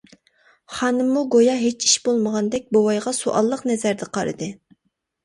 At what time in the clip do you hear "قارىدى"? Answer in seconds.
4.19-4.49